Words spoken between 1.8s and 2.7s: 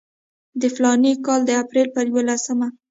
پر یوولسمه.